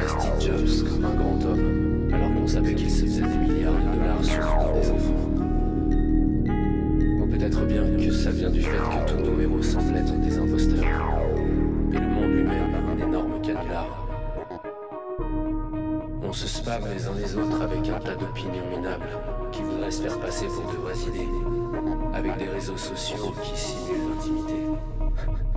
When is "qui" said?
19.50-19.62, 23.42-23.58